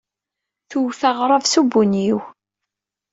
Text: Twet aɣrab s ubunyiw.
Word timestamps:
Twet 0.69 1.01
aɣrab 1.09 1.43
s 1.51 1.53
ubunyiw. 1.61 2.19